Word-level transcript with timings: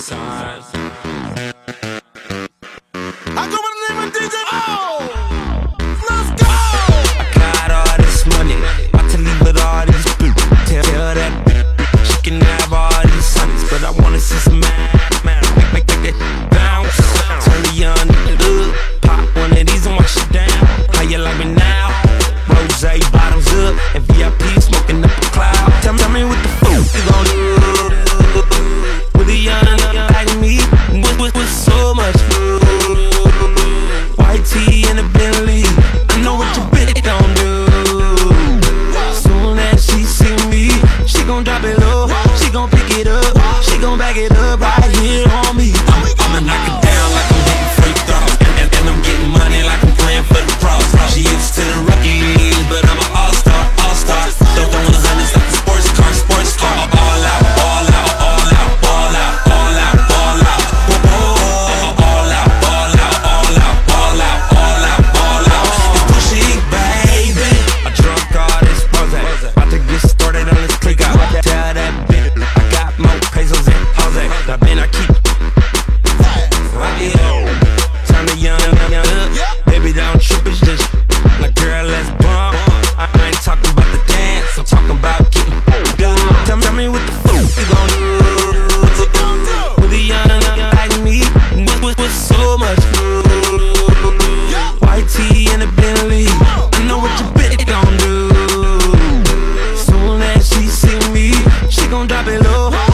inside. 0.00 0.79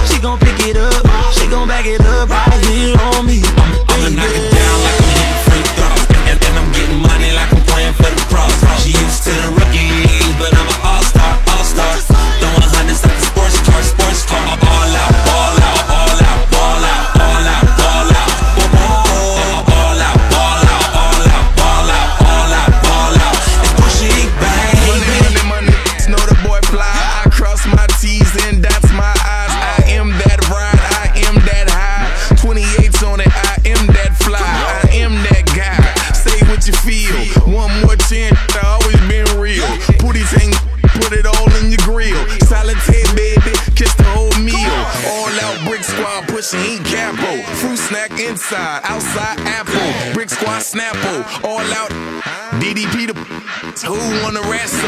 She 0.06 0.20
gon' 0.20 0.38
pick 0.38 0.60
it 0.68 0.76
up. 0.76 1.02
She 1.32 1.46
gon' 1.48 1.66
back 1.68 1.86
it 1.86 2.00
up 2.00 2.28
right 2.28 2.64
here 2.66 2.96
on 3.14 3.26
me. 3.26 3.42
I'ma 3.88 4.08
knock 4.10 4.30
it 4.30 4.55
inside, 48.46 48.80
outside 48.84 49.40
Apple, 49.40 50.14
brick 50.14 50.30
squad 50.30 50.60
Snapple, 50.60 51.44
all 51.44 51.58
out. 51.58 51.90
DDP 52.62 53.08
the 53.08 53.14
who 53.82 53.98
on 54.24 54.34
the 54.34 54.42
rest 54.42 54.85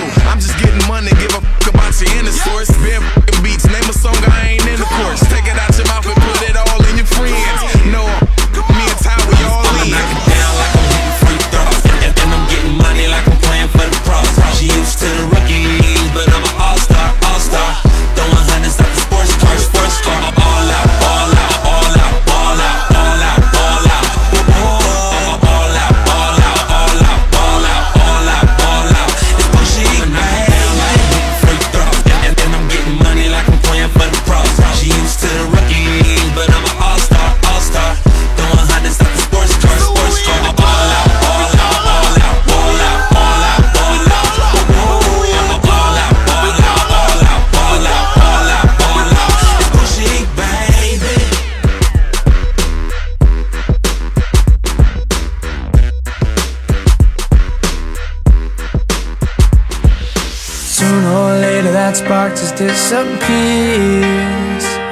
Sooner 60.99 61.15
or 61.15 61.39
later 61.39 61.71
that 61.71 61.97
spark 61.97 62.33
just 62.33 62.57
disappears. 62.57 63.15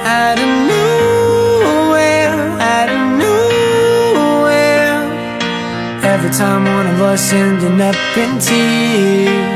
Out 0.06 0.38
of 0.38 0.50
nowhere, 0.70 2.30
out 2.62 2.88
of 2.94 3.02
nowhere. 3.18 5.02
Every 6.04 6.30
time 6.30 6.62
one 6.62 6.86
of 6.86 7.00
us 7.02 7.32
ending 7.32 7.80
up 7.80 7.96
in 8.16 8.38
tears. 8.38 9.55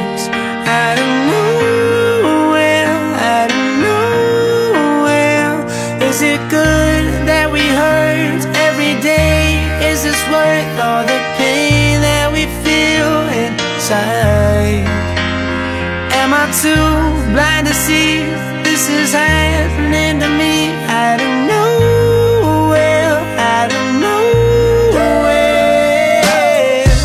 see 17.80 18.20
this 18.60 18.90
is 18.90 19.12
happening 19.12 20.20
to 20.20 20.28
me 20.28 20.68
out 21.00 21.16
of 21.16 21.32
nowhere, 21.48 23.16
out 23.40 23.72
of 23.72 23.84
nowhere. 24.04 25.40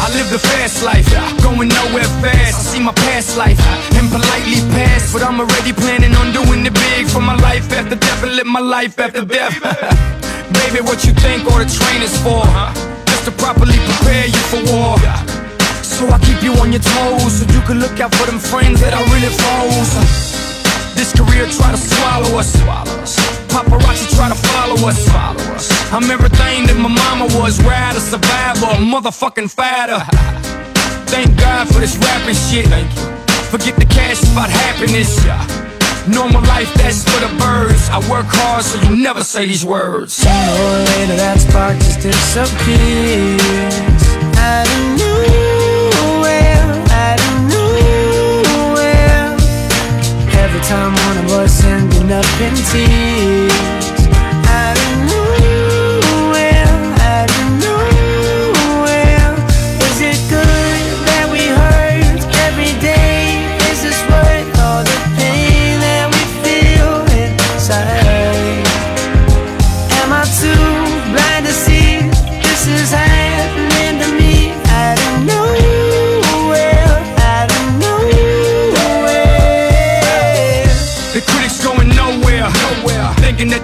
I 0.03 0.07
live 0.17 0.29
the 0.35 0.39
fast 0.39 0.83
life, 0.83 1.07
going 1.41 1.69
nowhere 1.69 2.09
fast. 2.19 2.59
I 2.59 2.63
see 2.71 2.81
my 2.83 2.91
past 3.07 3.37
life 3.37 3.59
and 3.95 4.11
politely 4.11 4.59
pass, 4.75 5.13
but 5.13 5.23
I'm 5.23 5.39
already 5.39 5.71
planning 5.71 6.13
on 6.19 6.33
doing 6.33 6.65
it 6.65 6.73
big 6.73 7.07
for 7.07 7.21
my 7.21 7.37
life 7.39 7.71
after 7.71 7.95
death 7.95 8.23
and 8.23 8.35
live 8.35 8.47
my 8.47 8.59
life 8.59 8.99
after 8.99 9.23
death. 9.23 9.55
Baby, 10.59 10.83
what 10.83 11.05
you 11.05 11.13
think 11.23 11.47
all 11.49 11.59
the 11.63 11.69
training's 11.71 12.17
for? 12.19 12.43
Just 13.07 13.23
to 13.25 13.31
properly 13.43 13.79
prepare 13.87 14.27
you 14.27 14.43
for 14.51 14.61
war. 14.75 14.99
So 15.95 16.03
I 16.11 16.19
keep 16.19 16.43
you 16.43 16.51
on 16.59 16.73
your 16.73 16.81
toes 16.81 17.39
So 17.39 17.45
you 17.53 17.61
can 17.61 17.79
look 17.79 18.01
out 18.01 18.13
for 18.15 18.25
them 18.25 18.37
friends 18.37 18.81
that 18.81 18.93
are 18.93 19.05
really 19.13 19.31
foes 19.31 20.44
this 20.95 21.11
career 21.13 21.45
try 21.51 21.71
to 21.71 21.77
swallow 21.77 22.39
us. 22.39 22.55
Paparazzi 23.51 24.15
try 24.15 24.29
to 24.29 24.35
follow 24.35 24.87
us. 24.87 24.99
I'm 25.91 26.09
everything 26.09 26.65
that 26.67 26.77
my 26.77 26.89
mama 26.89 27.25
was. 27.39 27.61
Ride 27.63 27.95
a 27.95 27.99
survivor, 27.99 28.67
a 28.67 28.79
motherfucking 28.79 29.51
fighter. 29.51 29.99
Thank 31.11 31.37
God 31.37 31.67
for 31.67 31.79
this 31.79 31.95
rapping 31.97 32.35
shit. 32.35 32.67
Forget 33.51 33.75
the 33.75 33.85
cash 33.85 34.23
about 34.31 34.49
happiness. 34.49 35.15
Normal 36.07 36.41
life, 36.43 36.71
that's 36.75 37.03
for 37.03 37.19
the 37.19 37.31
birds. 37.39 37.89
I 37.89 37.99
work 38.09 38.27
hard 38.27 38.63
so 38.63 38.79
you 38.89 38.95
never 38.95 39.23
say 39.23 39.45
these 39.45 39.65
words. 39.65 40.13
Sooner 40.13 40.31
or 40.31 40.77
later, 40.91 41.15
that 41.17 41.39
spark 41.39 41.77
just 41.77 42.01
disappears. 42.01 43.39
I 44.37 44.63
don't 44.65 44.97
know. 44.97 45.54
Time 50.67 50.93
one 50.93 51.25
of 51.25 51.31
us 51.33 51.63
ending 51.63 52.11
up 52.11 52.25
in 52.41 52.55
tears 52.55 53.84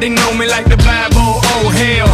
they 0.01 0.09
know 0.09 0.33
me 0.33 0.50
like 0.50 0.65
the 0.65 0.81
Bible, 0.81 1.38
oh 1.45 1.69
hell. 1.69 2.09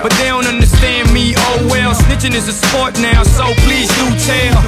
But 0.00 0.14
they 0.14 0.30
don't 0.30 0.46
understand 0.46 1.12
me, 1.12 1.34
oh 1.36 1.58
well. 1.66 1.90
Snitching 1.92 2.38
is 2.38 2.46
a 2.46 2.54
sport 2.54 2.94
now, 3.02 3.26
so 3.26 3.50
please 3.66 3.90
do 3.98 4.06
tell. 4.22 4.62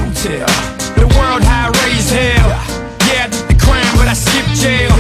The 0.98 1.06
world 1.14 1.46
high 1.46 1.70
I 1.70 1.74
raise 1.86 2.10
hell. 2.10 2.50
Yeah, 3.06 3.24
I 3.24 3.28
did 3.30 3.46
the 3.46 3.54
crime, 3.54 3.86
but 3.94 4.10
I 4.10 4.18
skipped 4.18 4.58
jail. 4.58 4.90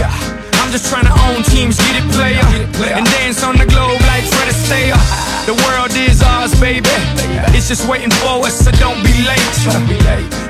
I'm 0.62 0.70
just 0.70 0.86
trying 0.86 1.10
to 1.10 1.14
own 1.26 1.42
teams, 1.50 1.74
get 1.76 1.98
it, 1.98 2.06
player. 2.14 2.46
And 2.94 3.04
dance 3.18 3.42
on 3.42 3.58
the 3.58 3.66
globe 3.66 3.98
like 4.06 4.22
Fred 4.22 4.54
Astaire. 4.54 4.94
The 5.50 5.58
world 5.66 5.90
is 5.98 6.22
ours, 6.22 6.54
baby. 6.62 6.86
It's 7.58 7.66
just 7.66 7.90
waiting 7.90 8.14
for 8.22 8.46
us, 8.46 8.54
so 8.54 8.70
don't 8.78 9.02
be 9.02 9.12
late. 9.26 9.54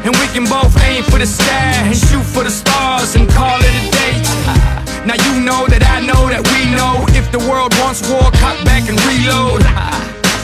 And 0.04 0.12
we 0.20 0.26
can 0.36 0.44
both 0.44 0.76
aim 0.84 1.02
for 1.08 1.18
the 1.18 1.26
sky 1.26 1.88
and 1.88 1.96
shoot 1.96 2.22
for 2.22 2.44
the 2.44 2.52
stars 2.52 3.16
and 3.16 3.24
call 3.32 3.56
it 3.64 3.72
a 3.80 3.84
day. 3.96 4.73
Now 5.06 5.20
you 5.20 5.44
know 5.44 5.66
that 5.68 5.84
I 5.84 6.00
know 6.00 6.28
that 6.32 6.40
we 6.48 6.64
know 6.72 7.04
if 7.12 7.30
the 7.30 7.38
world 7.38 7.76
wants 7.84 8.00
war, 8.08 8.30
cut 8.40 8.64
back 8.64 8.88
and 8.88 8.96
reload. 9.04 9.60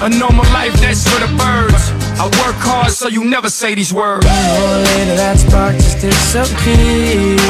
A 0.05 0.09
normal 0.09 0.45
life, 0.53 0.73
that's 0.81 1.05
for 1.09 1.21
the 1.21 1.33
birds. 1.37 1.93
I 2.21 2.25
work 2.45 2.57
hard 2.61 2.93
so 2.93 3.09
you 3.09 3.25
never 3.25 3.49
say 3.49 3.75
these 3.75 3.93
words. 3.93 4.27
Or 4.27 4.29
later 4.29 5.17
that 5.17 5.39
spark 5.39 5.75
just 5.77 6.01
disappears 6.01 7.41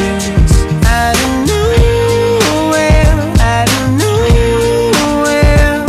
Out 0.87 1.19
of 1.19 1.33
nowhere, 1.51 3.11
out 3.43 3.67
of 3.67 3.83
nowhere 3.99 5.83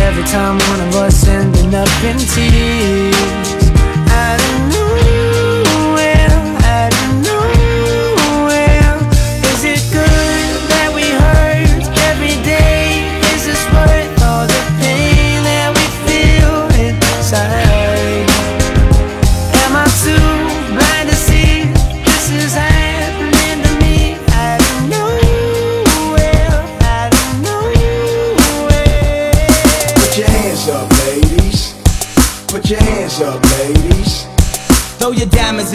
Every 0.00 0.24
time 0.24 0.56
one 0.72 0.80
of 0.88 0.96
us 0.96 1.28
ending 1.28 1.74
up 1.74 1.88
in 2.04 2.16
tears 2.16 3.43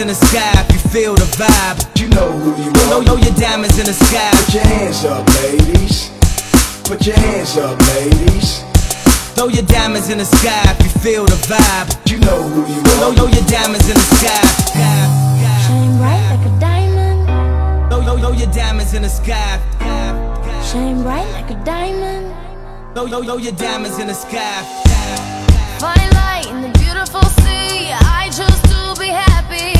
in 0.00 0.08
the 0.08 0.14
sky 0.14 0.66
if 0.68 0.72
you 0.72 0.90
feel 0.90 1.14
the 1.14 1.28
vibe. 1.36 2.00
You 2.00 2.08
know 2.08 2.32
who 2.32 2.50
you 2.62 2.70
Throw, 2.72 2.98
are. 3.00 3.04
throw 3.04 3.16
your 3.16 3.34
diamonds 3.36 3.78
in 3.78 3.84
the 3.86 3.92
sky. 3.92 4.30
Put 4.32 4.54
your 4.54 4.64
hands 4.64 5.04
up, 5.04 5.26
ladies. 5.42 6.10
Put 6.84 7.06
your 7.06 7.16
hands 7.16 7.56
up, 7.58 7.78
ladies. 7.94 8.62
Throw 9.36 9.48
your 9.48 9.64
diamonds 9.64 10.08
in 10.08 10.18
the 10.18 10.24
sky 10.24 10.62
if 10.78 10.82
you 10.84 10.90
feel 11.00 11.24
the 11.26 11.36
vibe. 11.48 11.88
You 12.10 12.18
know 12.20 12.42
who 12.48 12.60
you 12.72 12.80
Throw, 12.82 13.10
are. 13.10 13.14
throw 13.14 13.26
your 13.26 13.44
diamonds 13.46 13.88
in 13.88 13.94
the 13.94 14.06
sky. 14.16 14.40
Shine 15.66 15.96
bright 15.98 16.22
like 16.32 16.46
a 16.46 16.60
diamond. 16.60 17.90
Throw, 17.90 18.02
throw, 18.02 18.18
throw 18.18 18.32
your 18.32 18.50
diamonds 18.52 18.94
in 18.94 19.02
the 19.02 19.08
sky. 19.08 19.60
Shine 20.64 21.02
bright 21.02 21.28
like 21.32 21.50
a 21.50 21.64
diamond. 21.64 22.32
Throw, 22.94 23.06
throw, 23.06 23.22
throw 23.22 23.36
your 23.36 23.52
diamonds 23.52 23.98
in 23.98 24.06
the 24.08 24.14
sky. 24.14 24.62
Fine 25.78 26.10
light 26.20 26.46
in 26.48 26.62
the 26.62 26.72
beautiful 26.78 27.22
sea. 27.44 27.92
I 27.92 28.30
chose 28.32 28.60
to 28.72 29.00
be 29.00 29.08
happy. 29.08 29.79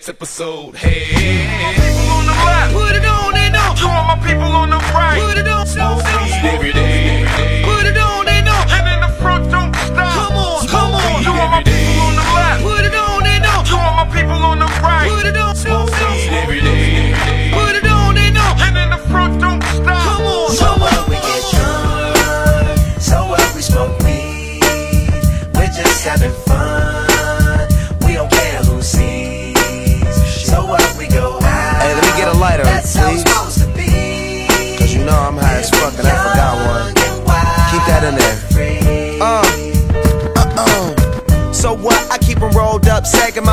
next 0.00 0.08
episode. 0.08 0.76
Hey. 0.76 1.19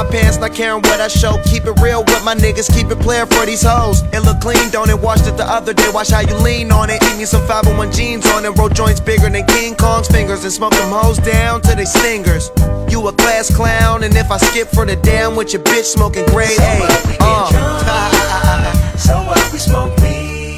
pants, 0.10 0.38
not 0.38 0.54
caring 0.54 0.82
what 0.82 1.00
I 1.00 1.08
show. 1.08 1.42
Keep 1.46 1.66
it 1.66 1.80
real 1.82 2.04
with 2.04 2.24
my 2.24 2.36
niggas, 2.36 2.74
keep 2.74 2.90
it 2.92 3.00
playing 3.00 3.28
for 3.28 3.46
these 3.46 3.64
hoes. 3.64 4.02
It 4.14 4.22
look 4.22 4.40
clean, 4.40 4.70
don't 4.72 4.90
it? 4.90 5.00
Washed 5.00 5.28
it 5.28 5.38
the 5.38 5.46
other 5.46 5.74
day, 5.74 5.90
watch 5.94 6.10
how 6.10 6.22
you 6.22 6.36
lean 6.36 6.72
on 6.72 6.90
it. 6.90 7.02
Eat 7.04 7.18
me 7.18 7.26
some 7.26 7.46
501 7.48 7.92
jeans 7.92 8.26
on 8.34 8.46
it, 8.46 8.52
roll 8.58 8.70
joints 8.70 9.00
bigger 9.00 9.30
than 9.30 9.46
King 9.46 9.76
Kong's 9.76 10.08
fingers, 10.08 10.44
and 10.44 10.52
smoke 10.52 10.74
them 10.74 10.92
hoes 10.92 11.18
down 11.20 11.62
to 11.62 11.76
they 11.76 11.86
stingers. 11.86 12.52
You 12.90 13.08
a 13.08 13.14
class 13.14 13.54
clown, 13.54 14.04
and 14.04 14.16
if 14.16 14.32
I 14.32 14.38
skip 14.38 14.68
for 14.70 14.86
the 14.86 14.96
damn 14.96 15.36
with 15.36 15.54
your 15.54 15.64
bitch 15.64 15.86
smoking 15.86 16.26
grade 16.28 16.50
so 16.50 16.64
A. 16.64 16.80
What 16.80 17.08
we 17.08 17.16
uh. 17.20 17.52
drunk, 17.52 19.00
so 19.00 19.16
what 19.24 19.54
we 19.54 19.60
smoke 19.60 19.96
weed, 19.98 20.58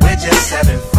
we're 0.00 0.16
just 0.16 0.50
having 0.50 0.78
fun. 0.78 0.95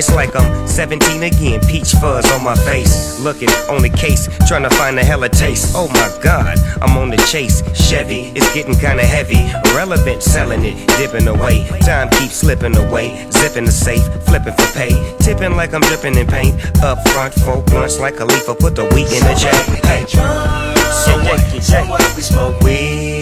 It's 0.00 0.14
like 0.14 0.34
I'm 0.34 0.66
17 0.66 1.24
again, 1.24 1.60
peach 1.68 1.92
fuzz 1.92 2.24
on 2.32 2.42
my 2.42 2.54
face. 2.54 3.20
Looking 3.20 3.50
on 3.68 3.82
the 3.82 3.90
case, 3.90 4.30
trying 4.48 4.62
to 4.62 4.70
find 4.70 4.98
a 4.98 5.04
hella 5.04 5.28
taste. 5.28 5.74
Oh 5.76 5.88
my 5.88 6.08
god, 6.22 6.56
I'm 6.80 6.96
on 6.96 7.10
the 7.10 7.18
chase. 7.28 7.60
Chevy, 7.76 8.32
it's 8.34 8.50
getting 8.54 8.72
kinda 8.72 9.04
heavy. 9.04 9.44
Relevant, 9.76 10.22
selling 10.22 10.64
it, 10.64 10.88
dipping 10.96 11.28
away. 11.28 11.68
Time 11.82 12.08
keeps 12.16 12.36
slipping 12.36 12.74
away. 12.78 13.28
Zipping 13.30 13.66
the 13.66 13.72
safe, 13.72 14.02
flipping 14.24 14.54
for 14.54 14.72
pay. 14.72 14.96
Tipping 15.18 15.54
like 15.54 15.74
I'm 15.74 15.82
dripping 15.82 16.16
in 16.16 16.26
paint. 16.26 16.56
Up 16.82 17.06
front, 17.10 17.34
four 17.34 17.60
blunts 17.64 18.00
like 18.00 18.20
a 18.20 18.24
leaf, 18.24 18.46
put 18.46 18.74
the 18.74 18.86
weed 18.94 19.12
in 19.12 19.22
the 19.28 19.36
J. 19.36 19.52
Hey. 19.84 20.06
So 20.08 21.12
what? 21.28 21.40
So 21.62 21.84
what? 21.84 22.00
We 22.16 22.22
smoke 22.22 22.58
weed. 22.62 23.20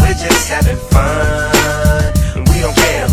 We're 0.00 0.16
just 0.16 0.48
having 0.48 0.80
fun. 0.88 2.14
We 2.48 2.60
don't 2.60 2.74
care 2.74 3.03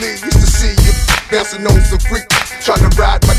but 0.00 0.20
used 0.20 0.40
to 0.40 0.50
see 0.50 0.74
you 0.84 0.92
bouncing 1.30 1.64
on 1.66 1.80
some 1.80 2.02
freak, 2.04 2.28
trying 2.60 2.84
to 2.84 2.90
ride 3.00 3.22
my. 3.24 3.34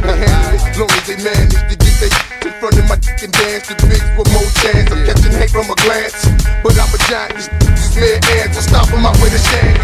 I 0.00 0.16
handle 0.16 0.58
it, 0.58 0.78
long 0.78 0.90
as 0.90 1.04
they 1.06 1.18
manage 1.22 1.54
to 1.54 1.76
get 1.76 1.94
they 2.00 2.10
in 2.46 2.52
front 2.58 2.78
of 2.78 2.86
my 2.88 2.96
dick 2.98 3.20
and 3.22 3.32
dance 3.32 3.68
to 3.68 3.74
bigs 3.86 4.06
with 4.16 4.28
more 4.32 4.50
chance. 4.64 4.90
I'm 4.90 5.04
catching 5.06 5.34
hate 5.36 5.50
from 5.50 5.70
a 5.70 5.76
glance, 5.86 6.26
but 6.64 6.74
I'm 6.74 6.90
a 6.90 7.00
giant. 7.06 7.46
This 7.76 7.90
is 7.90 7.96
mere 7.96 8.20
ants. 8.42 8.58
I 8.58 8.62
stop 8.64 8.88
on 8.92 9.02
my 9.02 9.12
way 9.22 9.30
to 9.30 9.40
shame. 9.40 9.76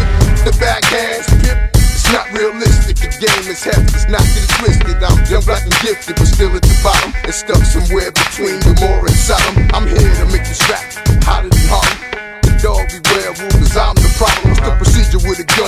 The 0.43 0.51
backhands, 0.59 1.27
pimp. 1.43 1.59
It's 1.75 2.11
not 2.11 2.27
realistic. 2.31 2.97
The 2.97 3.09
game 3.19 3.45
is 3.47 3.63
heavy. 3.63 3.87
It's 3.93 4.07
not 4.09 4.23
get 4.33 4.43
it 4.43 4.51
twisted. 4.59 5.03
I'm 5.03 5.19
young, 5.31 5.43
black, 5.43 5.63
and 5.63 5.75
gifted, 5.79 6.15
but 6.15 6.27
still 6.27 6.55
at 6.55 6.61
the 6.61 6.77
bottom. 6.83 7.13
And 7.23 7.33
stuck 7.33 7.63
somewhere 7.63 8.11
between 8.11 8.59
the 8.63 8.73
more 8.81 9.05
and 9.05 9.15
Sodom. 9.15 9.67
I'm 9.73 9.87
here 9.87 10.01
to 10.01 10.25
make 10.31 10.43
this 10.47 10.61
rap 10.69 10.96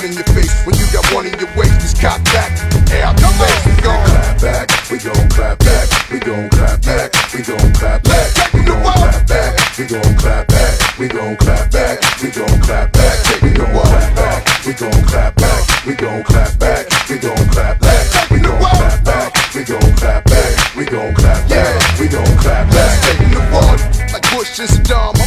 in 0.10 0.16
your 0.18 0.30
face 0.34 0.66
when 0.66 0.76
you 0.76 0.86
got 0.92 1.06
one 1.14 1.26
in 1.26 1.38
your 1.38 1.50
waist? 1.56 1.80
Just 1.82 2.02
cock 2.02 2.24
back. 2.34 2.50
Hey, 2.90 3.04
I'm 3.04 3.16
the 3.16 3.30
face. 3.38 3.62
We 3.70 3.78
gon' 3.82 4.02
clap 4.10 4.42
back, 4.42 4.68
we 4.90 4.98
gon' 4.98 5.30
clap 5.30 5.60
back, 5.60 5.88
we 6.12 6.20
gon' 6.20 6.50
clap 6.50 6.82
back, 6.82 7.14
we 7.34 7.42
gon' 7.44 7.74
clap 7.74 8.04
back, 8.04 8.54
we 8.54 8.64
gon' 8.66 8.84
clap 8.84 9.28
back, 9.28 9.78
we 9.78 9.86
gon' 9.86 10.18
clap 10.18 10.48
back, 10.48 10.74
we 10.98 11.08
gon' 11.08 11.38
clap 11.38 11.72
back, 11.72 12.00
we 12.20 12.30
gon' 12.30 12.60
clap 12.60 12.92
back, 12.92 13.22
we 13.42 13.52
gon' 13.52 13.78
clap 13.86 14.12
back, 14.12 14.66
we 14.66 14.74
gon' 14.74 15.04
clap 15.04 15.36
back, 15.36 15.66
we 15.86 15.94
gon' 15.94 16.24
clap 16.24 16.60
back, 16.60 16.88
we 17.08 17.16
gon' 17.20 17.44
clap 17.46 17.80
back, 17.80 18.10
we 18.32 18.42
gon' 18.42 18.66
clap 18.66 19.06
back, 19.06 19.54
we 19.56 19.64
gon' 19.64 19.94
clap 19.96 20.26
back, 20.26 20.76
we 20.76 20.86
gon' 20.86 21.14
clap 21.14 21.48
back, 21.48 22.00
we 22.00 22.08
gon' 22.08 22.38
clap 22.38 22.72
back. 22.72 23.02
Taking 23.06 23.32
the 23.32 23.44
water 23.54 24.14
like 24.14 24.26
Bush 24.32 24.60
and 24.60 24.70
Saddam. 24.70 25.19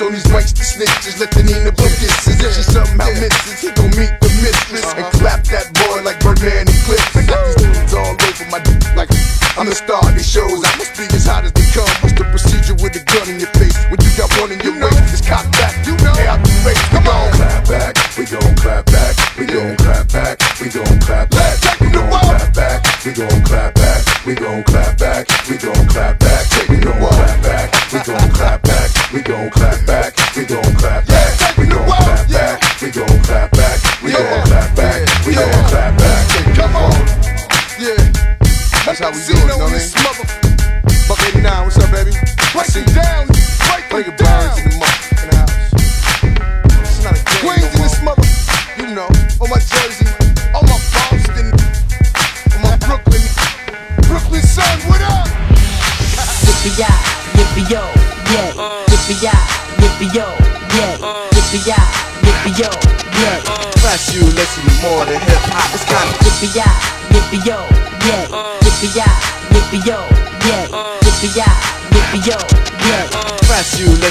My 0.00 0.06
on 0.06 0.12
these 0.12 0.26
rights 0.32 0.52
to 0.52 0.62
snitches. 0.62 1.20
Let 1.20 1.30
the 1.30 1.42
Nina 1.42 1.70
book 1.72 1.90
kisses. 1.98 2.40
If 2.40 2.54
she 2.54 2.62
somehow 2.62 3.10
misses, 3.20 3.60
he 3.60 3.70
gon' 3.74 3.90
meet 3.94 4.14
the 4.20 4.30
mistress 4.42 4.86
and 4.94 5.06
clap 5.20 5.44
that 5.50 5.70
boy 5.74 6.02
like 6.02 6.18
Birdman 6.20 6.66
and 6.66 6.80
Clips. 6.86 7.14
I 7.14 7.22
got 7.26 7.38
these 7.46 7.56
dudes 7.62 7.94
all 7.94 8.14
over 8.14 8.46
my 8.50 8.60
dick 8.60 8.82
like 8.96 9.10
I'm 9.56 9.66
the 9.66 9.74
star 9.74 10.02
of 10.02 10.14
these 10.14 10.26
shows. 10.26 10.64
I 10.64 10.70
must 10.78 10.96
be 10.98 11.06
as 11.14 11.26
hot 11.26 11.44
as 11.44 11.52
they 11.52 11.66
come. 11.70 11.86
What's 12.02 12.14
the 12.14 12.26
procedure 12.26 12.74
with 12.74 12.98
a 12.98 13.02
gun 13.06 13.28
in 13.30 13.38
your 13.38 13.52
face 13.54 13.78
when 13.90 14.00
you 14.02 14.10
got 14.18 14.30
one 14.40 14.50
in 14.50 14.60
your 14.66 14.74
waist? 14.82 14.98
Just 15.10 15.26
cock 15.26 15.46
back. 15.52 15.74
You 15.86 15.94
know, 16.02 16.14
hey, 16.18 16.26
out 16.26 16.42
the 16.42 16.50
face. 16.66 16.82
Come 16.90 17.06
on. 17.06 17.30
clap 17.38 17.62
back, 17.68 17.94
we 18.18 18.24
gon' 18.26 18.56
clap 18.56 18.86
back, 18.86 19.14
we 19.38 19.46
gon' 19.46 19.76
clap 19.76 20.08
back, 20.10 20.34
we 20.58 20.68
gon' 20.70 20.98
clap 21.00 21.30
back, 21.30 21.56
we 21.80 21.88
gon' 21.90 22.10
clap 22.10 22.54
back, 22.54 22.80
we 23.04 23.12
gon' 23.12 23.42
clap 23.44 23.74
back, 23.74 24.02
we 24.26 24.34
gon' 24.34 24.62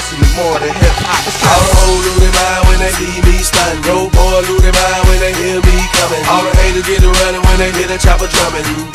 listen 0.04 0.20
to 0.20 0.28
more 0.36 0.58
than 0.60 0.74
hip 0.74 0.96
hop. 1.00 1.24
All 1.48 1.96
the 1.96 2.12
lose 2.12 2.20
their 2.20 2.32
mind 2.32 2.68
when 2.68 2.78
they 2.78 2.92
see 2.92 3.20
me 3.24 3.38
stunning. 3.40 3.80
Road 3.88 4.12
boy 4.12 4.40
lose 4.48 4.60
their 4.60 4.72
mind 4.72 5.08
when 5.08 5.20
they 5.20 5.32
hear 5.32 5.60
me 5.60 5.76
coming. 5.96 6.24
All 6.28 6.44
the 6.44 6.52
haters 6.60 6.84
get 6.84 7.02
around 7.02 7.40
when 7.44 7.58
they 7.58 7.72
hear 7.72 7.88
the 7.88 7.98
chopper 7.98 8.28
drumming. 8.28 8.93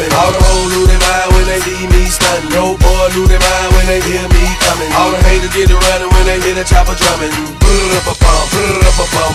All 0.00 0.32
the 0.32 0.40
hoes 0.40 0.72
lose 0.72 0.88
their 0.88 0.96
mind 0.96 1.28
when 1.36 1.44
they 1.44 1.60
see 1.60 1.84
me 1.92 2.08
stunting. 2.08 2.48
No 2.56 2.72
boy 2.78 3.04
lose 3.12 3.28
their 3.28 3.42
mind 3.42 3.68
when 3.76 3.84
they 3.84 4.00
hear 4.00 4.24
me 4.32 4.44
coming. 4.64 4.88
All 4.96 5.12
the 5.12 5.20
haters 5.28 5.52
get 5.52 5.68
to 5.68 5.76
running 5.76 6.08
when 6.14 6.24
they 6.24 6.40
hear 6.40 6.56
the 6.56 6.64
chopper 6.64 6.96
drumming. 6.96 7.28
You 7.28 7.50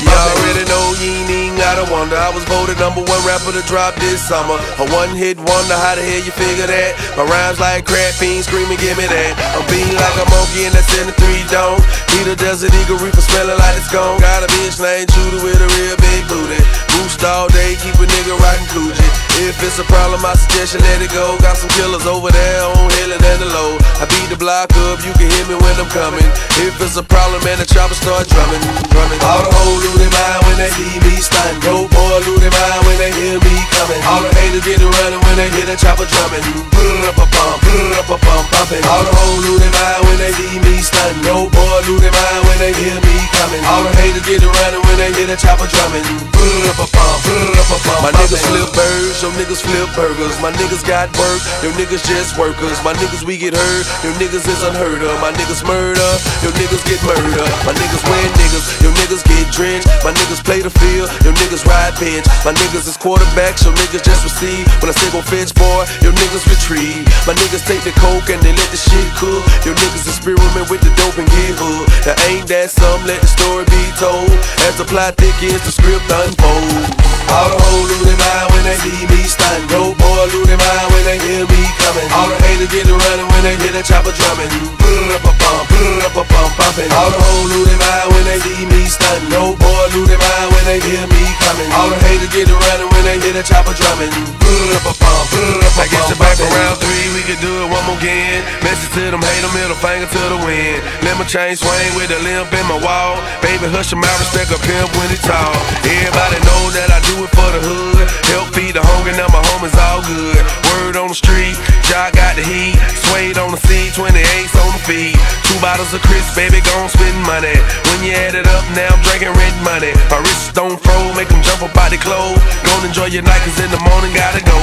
already 0.10 0.66
know 0.66 0.84
you 0.98 1.12
ain't 1.30 1.58
gotta 1.58 1.86
wonder. 1.94 2.18
I 2.18 2.34
was 2.34 2.42
voted 2.50 2.80
number 2.82 3.06
one 3.06 3.22
rapper 3.30 3.54
to 3.54 3.62
drop 3.70 3.94
this 4.02 4.26
summer. 4.26 4.58
A 4.82 4.86
one-hit 4.90 5.38
wonder, 5.38 5.78
how 5.78 5.94
the 5.94 6.02
hell 6.02 6.24
you 6.24 6.34
figure 6.34 6.66
that? 6.66 6.98
My 7.14 7.26
rhymes 7.30 7.60
like 7.60 7.86
crap 7.86 8.18
fiends 8.18 8.48
screaming, 8.48 8.80
give 8.82 8.98
me 8.98 9.06
that. 9.06 9.34
I'm 9.54 9.66
being 9.70 9.92
like 9.94 10.18
a 10.18 10.26
monkey 10.34 10.66
in 10.66 10.74
the 10.74 10.82
three 11.20 11.44
dome. 11.54 11.82
Need 12.18 12.32
a 12.32 12.36
desert 12.36 12.74
eagle 12.74 12.98
reefer 12.98 13.22
smelling 13.22 13.60
like 13.60 13.78
it's 13.78 13.92
gone. 13.92 14.18
Got 14.18 14.46
a 14.46 14.50
bitch 14.56 14.82
named 14.82 15.12
Judah 15.14 15.42
with 15.46 15.60
a 15.62 15.70
real 15.78 15.98
big 16.00 16.26
booty. 16.26 16.62
Boost 16.96 17.22
all 17.22 17.52
day, 17.52 17.76
keep 17.84 17.96
a 18.02 18.06
nigga 18.08 18.34
rockin' 18.40 18.70
Coogi. 18.86 19.25
If 19.44 19.60
it's 19.60 19.76
a 19.80 19.88
problem, 19.92 20.24
I 20.24 20.32
suggest 20.40 20.74
you 20.76 20.80
let 20.80 21.04
it 21.04 21.12
go. 21.12 21.36
Got 21.44 21.60
some 21.60 21.68
killers 21.76 22.08
over 22.08 22.32
there 22.32 22.64
on 22.64 22.88
hill 22.96 23.12
and 23.12 23.20
the 23.20 23.50
low. 23.52 23.76
I 24.00 24.08
beat 24.08 24.32
the 24.32 24.40
block 24.40 24.72
up, 24.88 25.04
you 25.04 25.12
can 25.20 25.28
hear 25.28 25.46
me 25.52 25.60
when 25.60 25.76
I'm 25.76 25.92
coming. 25.92 26.24
If 26.64 26.80
it's 26.80 26.96
a 26.96 27.04
problem, 27.04 27.44
man, 27.44 27.60
the 27.60 27.68
chopper 27.68 27.96
start 28.00 28.32
drumming, 28.32 28.64
drumming. 28.96 29.20
All 29.28 29.44
the 29.44 29.52
hoes 29.52 29.84
lose 29.84 30.00
their 30.00 30.14
mind 30.16 30.40
when 30.48 30.56
they 30.56 30.72
see 30.72 30.96
me 31.04 31.20
stun. 31.20 31.52
No 31.68 31.84
boy 31.92 32.16
lose 32.24 32.40
their 32.40 32.54
mind 32.56 32.80
when 32.88 32.96
they 32.96 33.12
hear 33.12 33.36
me 33.36 33.56
coming. 33.76 34.00
All 34.08 34.24
the 34.24 34.32
haters 34.40 34.64
get 34.64 34.80
to 34.80 34.88
running 34.88 35.20
when 35.28 35.36
they 35.36 35.52
hear 35.52 35.68
the 35.68 35.76
chopper 35.76 36.08
drumming. 36.08 36.44
Brr-a-pa-pum, 36.72 37.56
brr-a-pa-pum, 37.60 38.42
bumping. 38.56 38.84
All 38.88 39.04
the 39.04 39.12
hoes 39.20 39.40
lose 39.52 39.60
their 39.60 39.76
mind 39.76 40.00
when 40.08 40.18
they 40.24 40.32
see 40.32 40.64
me 40.64 40.80
stun. 40.80 41.12
No 41.28 41.52
boy 41.52 41.78
lose 41.92 42.00
their 42.00 42.16
mind 42.16 42.42
when 42.48 42.58
they 42.64 42.72
hear 42.72 42.96
me 43.04 43.16
coming. 43.36 43.64
All 43.68 43.84
the 43.84 43.92
haters 44.00 44.24
get 44.24 44.40
to 44.40 44.50
running 44.64 44.84
when 44.88 44.96
they 44.96 45.12
hear 45.12 45.28
the 45.28 45.36
chopper 45.36 45.68
drumming. 45.68 46.08
Brr-a-pa-pum, 46.32 47.16
brr-a-pa-pum, 47.28 48.00
My 48.00 48.16
niggas 48.16 48.44
flip 48.48 48.72
birds, 48.72 49.25
your 49.26 49.34
niggas 49.42 49.66
flip 49.66 49.90
burgers. 49.98 50.38
My 50.38 50.54
niggas 50.54 50.86
got 50.86 51.10
work, 51.18 51.42
your 51.66 51.74
niggas 51.74 52.06
just 52.06 52.38
workers. 52.38 52.78
My 52.86 52.94
niggas 52.94 53.26
we 53.26 53.42
get 53.42 53.58
hurt, 53.58 53.84
your 54.06 54.14
niggas 54.22 54.46
is 54.46 54.62
unheard 54.62 55.02
of. 55.02 55.18
My 55.18 55.34
niggas 55.34 55.66
murder, 55.66 56.06
your 56.46 56.54
niggas 56.54 56.86
get 56.86 57.02
murdered, 57.02 57.50
My 57.66 57.74
niggas 57.74 58.06
win 58.06 58.30
niggas, 58.38 58.66
your 58.86 58.94
niggas 59.02 59.26
get 59.26 59.50
drenched. 59.50 59.90
My 60.06 60.14
niggas 60.14 60.46
play 60.46 60.62
the 60.62 60.70
field, 60.70 61.10
your 61.26 61.34
niggas 61.42 61.66
ride 61.66 61.98
bench. 61.98 62.30
My 62.46 62.54
niggas 62.54 62.86
is 62.86 62.98
quarterbacks, 63.02 63.66
your 63.66 63.74
niggas 63.74 64.06
just 64.06 64.22
receive. 64.22 64.62
When 64.78 64.94
I 64.94 64.96
say 64.96 65.10
go 65.10 65.26
fetch 65.26 65.58
boy, 65.58 65.90
your 66.06 66.14
niggas 66.14 66.46
retrieve. 66.46 67.02
My 67.26 67.34
niggas 67.34 67.66
take 67.66 67.82
the 67.82 67.98
coke 67.98 68.30
and 68.30 68.38
they 68.46 68.54
let 68.54 68.70
the 68.70 68.78
shit 68.78 69.10
cook. 69.18 69.42
Your 69.66 69.74
niggas 69.74 70.06
experiment 70.06 70.70
with 70.70 70.86
the 70.86 70.94
dope 71.02 71.18
and 71.18 71.26
get 71.26 71.58
hooked. 71.58 71.90
Now 72.06 72.14
ain't 72.30 72.46
that 72.54 72.70
some? 72.70 73.02
Let 73.10 73.26
the 73.26 73.30
story 73.34 73.66
be 73.74 73.90
told. 73.98 74.30
As 74.70 74.78
the 74.78 74.86
plot 74.86 75.18
thickens, 75.18 75.66
the 75.66 75.74
script 75.74 76.06
unfolds. 76.14 77.15
All 77.32 77.50
the 77.50 77.58
hoes 77.58 77.88
lose 77.90 78.06
their 78.06 78.20
mind 78.20 78.48
when 78.54 78.64
they 78.66 78.78
see 78.82 79.06
me 79.10 79.22
stun. 79.26 79.60
No 79.72 79.94
boy 79.96 80.24
lose 80.34 80.48
their 80.50 80.60
mind 80.60 80.88
when 80.94 81.04
they 81.06 81.18
hear 81.22 81.44
me 81.46 81.62
coming. 81.82 82.08
All 82.14 82.30
the 82.30 82.38
haters 82.46 82.70
get 82.70 82.86
to 82.90 82.96
running 82.96 83.28
when 83.32 83.42
they 83.44 83.56
hear 83.62 83.74
the 83.74 83.84
chopper 83.84 84.14
drumming. 84.14 84.52
Brr-a-pa-pum, 84.78 85.62
brr-a-pa-pum, 85.70 86.50
bumping. 86.58 86.92
All 86.94 87.10
the 87.10 87.22
hoes 87.22 87.48
lose 87.52 87.68
their 87.70 87.82
mind 87.82 88.08
when 88.14 88.24
they 88.30 88.40
see 88.42 88.66
me 88.70 88.82
stun. 88.86 89.20
No 89.34 89.56
boy 89.58 89.84
lose 89.96 90.10
their 90.10 90.22
mind 90.22 90.50
when 90.54 90.66
they 90.70 90.80
hear 90.84 91.06
me 91.08 91.24
coming. 91.42 91.70
All 91.74 91.90
the 91.90 92.00
haters 92.06 92.32
get 92.32 92.46
to 92.48 92.56
running 92.56 92.90
when 92.94 93.04
they 93.06 93.18
hear 93.20 93.34
the 93.34 93.44
chopper 93.44 93.74
drumming. 93.74 94.14
Brr-a-pa-pum, 94.40 95.22
brr-a-pa-pum, 95.32 95.82
I 95.82 95.88
guess 95.90 96.08
the 96.10 96.18
back 96.18 96.38
around 96.40 96.78
three, 96.80 97.06
we 97.18 97.22
could 97.28 97.42
do 97.42 97.52
it 97.64 97.68
one 97.70 97.84
more 97.90 97.98
again. 98.00 98.44
Message 98.64 98.92
to 98.96 99.12
them, 99.12 99.22
hate 99.22 99.44
them, 99.44 99.52
middle 99.56 99.78
finger 99.80 100.08
to 100.08 100.22
the 100.32 100.40
wind. 100.46 100.80
Let 101.04 101.18
my 101.20 101.26
chain 101.26 101.56
swing 101.56 101.92
with 101.96 102.12
a 102.12 102.20
limp 102.24 102.52
in 102.54 102.66
my 102.68 102.80
wall. 102.80 103.20
Baby, 103.42 103.68
hush 103.72 103.92
your 103.92 104.00
mouth, 104.00 104.20
respect 104.20 104.52
a 104.52 104.60
pimp 104.62 104.90
when 104.96 105.10
he 105.12 105.20
tall. 105.20 105.54
Everybody 105.84 106.40
know 106.44 106.62
that 106.76 106.90
I 106.92 107.00
do 107.08 107.15
it 107.24 107.30
for 107.30 107.50
the 107.56 107.62
hood. 107.62 108.10
Help 108.34 108.54
feed 108.56 108.76
the 108.76 108.82
hungry, 108.82 109.14
now 109.14 109.28
my 109.30 109.42
homies 109.48 109.76
all 109.78 110.02
good. 110.04 110.65
Word 110.76 111.00
on 111.00 111.08
the 111.08 111.16
street, 111.16 111.56
Jaw 111.88 112.12
got 112.12 112.36
the 112.36 112.44
heat. 112.44 112.76
Suede 113.08 113.40
on 113.40 113.52
the 113.56 113.62
seat, 113.64 113.96
28s 113.96 114.54
on 114.60 114.72
the 114.76 114.84
feet. 114.84 115.16
Two 115.48 115.56
bottles 115.64 115.96
of 115.96 116.04
Chris, 116.04 116.28
baby, 116.36 116.60
gon' 116.60 116.92
spend 116.92 117.16
money. 117.24 117.56
When 117.88 118.04
you 118.04 118.12
add 118.12 118.36
it 118.36 118.44
up, 118.44 118.64
now 118.76 118.92
I'm 118.92 119.00
drinking 119.08 119.32
rent 119.32 119.56
money. 119.64 119.96
My 120.12 120.20
wrists 120.20 120.52
don't 120.52 120.76
froze, 120.76 121.16
make 121.16 121.32
them 121.32 121.40
jump 121.48 121.64
up 121.64 121.72
out 121.80 121.96
the 121.96 122.00
clothes. 122.00 122.44
Gon' 122.68 122.84
enjoy 122.84 123.08
your 123.08 123.24
night, 123.24 123.40
cause 123.48 123.56
in 123.64 123.72
the 123.72 123.80
morning 123.88 124.12
gotta 124.12 124.44
go. 124.44 124.58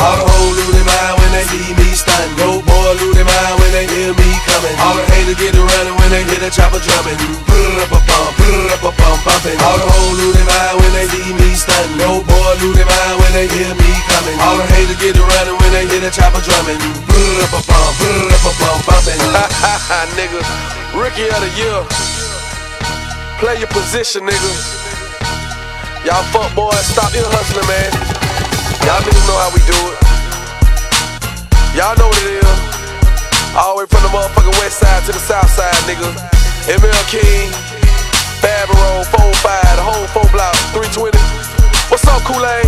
All 0.00 0.16
the 0.16 0.24
hoes 0.24 0.56
lose 0.56 0.72
their 0.72 0.88
mind 0.88 1.14
when 1.20 1.30
they 1.36 1.44
see 1.52 1.68
me 1.76 1.88
stun. 1.92 2.28
No 2.40 2.60
boy 2.64 2.96
lose 3.00 3.16
their 3.16 3.28
mind 3.28 3.54
when 3.60 3.70
they 3.76 3.84
hear 3.88 4.12
me 4.16 4.30
coming. 4.48 4.76
All 4.80 4.96
the 4.96 5.04
haters 5.08 5.36
get 5.36 5.52
to 5.52 5.62
running 5.64 5.96
when 6.00 6.08
they 6.12 6.24
hear 6.32 6.40
the 6.40 6.52
chopper 6.52 6.80
drumming. 6.80 7.16
Brr-a-pa-pum, 7.44 8.28
brr-a-pa-pum, 8.40 9.16
bumping. 9.24 9.58
All 9.60 9.76
the 9.80 9.88
hoes 9.88 10.16
lose 10.16 10.36
their 10.36 10.48
mind 10.48 10.74
when 10.80 10.92
they 10.96 11.06
see 11.12 11.28
me 11.32 11.48
stun. 11.56 11.86
No 12.00 12.24
boy 12.24 12.50
lose 12.60 12.76
their 12.76 12.88
mind 12.88 13.16
when 13.20 13.32
they 13.36 13.48
hear 13.48 13.72
me 13.72 13.90
coming. 14.08 14.36
All 14.44 14.56
the 14.60 14.68
haters 14.68 15.00
get 15.00 15.12
to 15.16 15.25
running 15.34 15.56
when 15.58 15.70
they 15.72 15.84
hear 15.90 16.00
the 16.00 16.10
chopper 16.10 16.42
drumming. 16.44 16.78
Brr-a-pa-pum, 17.08 17.90
brr-a-pa-pum, 17.98 18.78
bumping. 18.86 19.20
Ha 19.34 19.44
ha 19.50 19.74
ha, 19.80 19.98
nigga. 20.14 20.40
Rookie 20.94 21.28
of 21.28 21.40
the 21.42 21.50
year. 21.58 21.80
Play 23.42 23.58
your 23.60 23.68
position, 23.68 24.24
nigga. 24.24 24.52
Y'all 26.06 26.22
fuck 26.30 26.48
boys, 26.54 26.86
stop 26.86 27.12
your 27.12 27.26
hustling, 27.28 27.66
man. 27.66 27.90
Y'all 28.86 29.02
niggas 29.02 29.26
know 29.26 29.38
how 29.42 29.50
we 29.50 29.60
do 29.66 29.78
it. 29.92 29.98
Y'all 31.76 31.98
know 31.98 32.08
what 32.08 32.22
it 32.22 32.40
is. 32.40 32.58
All 33.58 33.76
the 33.76 33.82
way 33.82 33.86
from 33.90 34.02
the 34.06 34.12
motherfucking 34.14 34.56
west 34.62 34.78
side 34.78 35.02
to 35.04 35.12
the 35.12 35.18
south 35.18 35.50
side, 35.50 35.74
nigga. 35.84 36.08
ML 36.70 37.04
King, 37.10 37.50
Fabro, 38.40 39.04
4-5, 39.12 39.76
the 39.76 39.82
whole 39.82 40.06
4 40.16 40.32
block, 40.32 40.56
320. 40.72 41.18
What's 41.90 42.06
up, 42.06 42.22
Kool-Aid? 42.22 42.64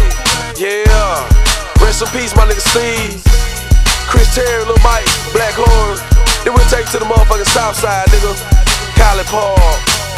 Yeah. 0.58 1.47
Rest 1.88 2.04
in 2.04 2.20
peace, 2.20 2.36
my 2.36 2.44
nigga 2.44 2.60
Steve. 2.60 3.16
Chris 4.12 4.28
Terry, 4.36 4.60
Lil 4.68 4.76
Mike, 4.84 5.08
Black 5.32 5.56
Horn. 5.56 5.96
Then 6.44 6.52
we'll 6.52 6.68
take 6.68 6.84
to 6.92 7.00
the 7.00 7.08
motherfucking 7.08 7.48
south 7.48 7.80
side, 7.80 8.04
nigga. 8.12 8.36
College 8.92 9.24
Park. 9.32 9.56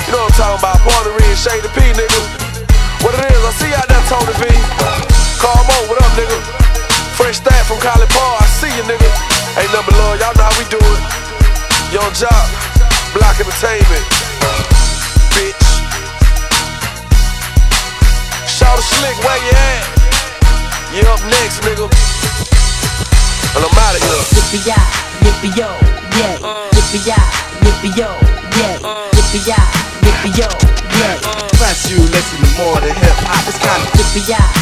You 0.03 0.19
know 0.19 0.27
what 0.27 0.35
I'm 0.35 0.59
talking 0.59 0.59
about. 0.67 0.83
Party 0.83 1.15
Red, 1.15 1.39
Shady 1.39 1.71
P, 1.71 1.80
Kind 34.13 34.60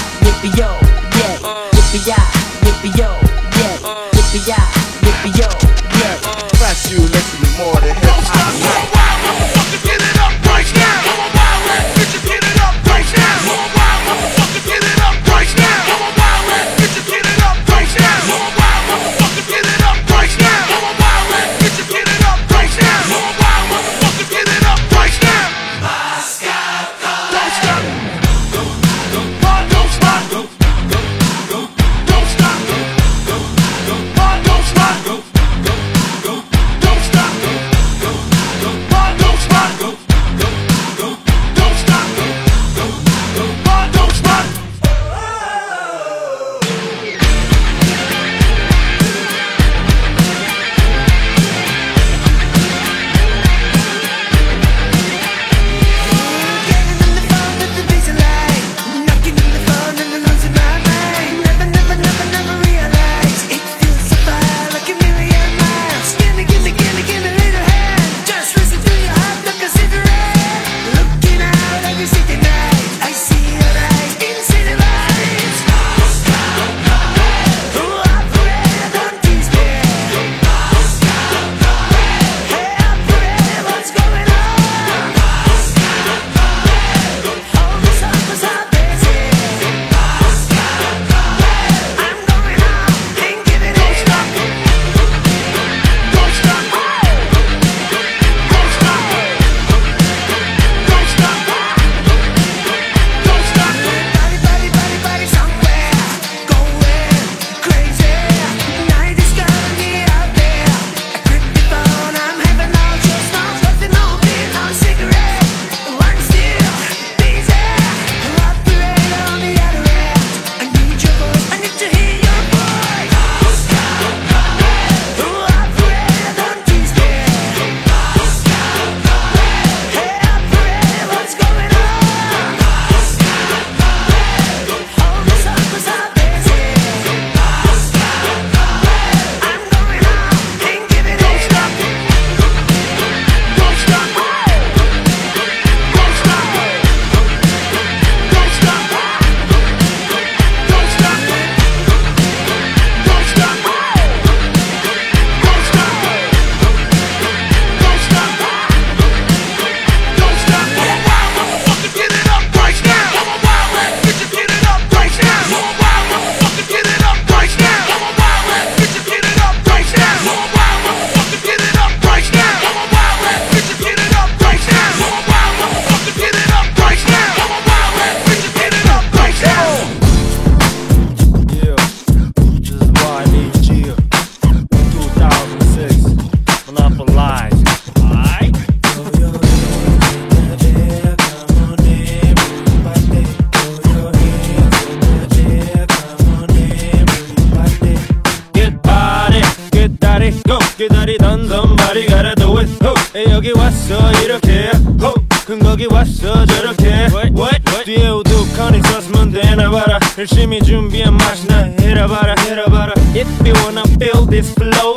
way 200.29 200.43
go 200.47 200.59
기다리던 200.77 201.49
넌 201.49 201.77
말이 201.77 202.07
가라 202.07 202.35
do 202.35 202.59
it 202.59 202.71
ho 202.85 202.95
hey, 203.15 203.33
여기 203.35 203.53
왔어 203.53 204.13
이렇게 204.23 204.71
ho 205.01 205.15
큰 205.47 205.59
거기 205.61 205.87
왔어 205.87 206.45
저렇게 206.45 207.09
what, 207.09 207.33
what, 207.33 207.63
what? 207.69 207.85
뒤에 207.85 208.09
우두커니 208.09 208.79
있었으면 208.79 209.33
되나 209.33 209.71
봐라 209.71 209.99
열심히 210.19 210.61
준비한 210.61 211.17
맛이나 211.17 211.71
해라 211.81 212.07
봐라 212.07 212.35
해라 212.41 212.67
봐라 212.67 212.93
If 213.17 213.27
you 213.41 213.55
wanna 213.65 213.83
feel 213.97 214.27
this 214.29 214.53
flow 214.53 214.88